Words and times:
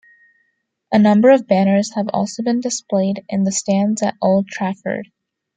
A 0.91 0.97
number 0.97 1.29
of 1.29 1.45
banners 1.45 1.93
have 1.93 2.07
also 2.11 2.41
been 2.41 2.59
displayed 2.59 3.23
in 3.29 3.43
the 3.43 3.51
stands 3.51 4.01
at 4.01 4.15
Old 4.19 4.47
Trafford. 4.47 5.07